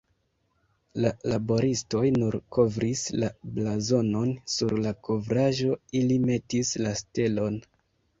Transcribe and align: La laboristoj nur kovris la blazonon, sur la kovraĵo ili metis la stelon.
La 1.03 1.09
laboristoj 1.31 1.99
nur 2.15 2.37
kovris 2.57 3.03
la 3.23 3.29
blazonon, 3.57 4.31
sur 4.53 4.73
la 4.87 4.95
kovraĵo 5.09 5.77
ili 6.01 6.19
metis 6.25 6.73
la 6.87 6.95
stelon. 7.03 7.61